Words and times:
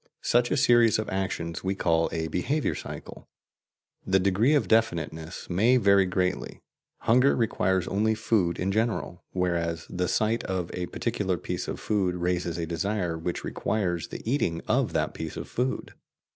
Such 0.23 0.49
a 0.49 0.57
series 0.57 0.97
of 0.97 1.11
actions 1.11 1.63
we 1.63 1.75
call 1.75 2.09
a 2.11 2.25
"behaviour 2.27 2.73
cycle." 2.73 3.29
The 4.03 4.17
degree 4.17 4.55
of 4.55 4.67
definiteness 4.67 5.47
may 5.47 5.77
vary 5.77 6.07
greatly: 6.07 6.59
hunger 7.01 7.35
requires 7.35 7.87
only 7.87 8.15
food 8.15 8.57
in 8.57 8.71
general, 8.71 9.23
whereas 9.33 9.85
the 9.91 10.07
sight 10.07 10.43
of 10.45 10.71
a 10.73 10.87
particular 10.87 11.37
piece 11.37 11.67
of 11.67 11.79
food 11.79 12.15
raises 12.15 12.57
a 12.57 12.65
desire 12.65 13.15
which 13.15 13.43
requires 13.43 14.07
the 14.07 14.27
eating 14.27 14.63
of 14.67 14.93
that 14.93 15.13
piece 15.13 15.37
of 15.37 15.47
food. 15.47 15.93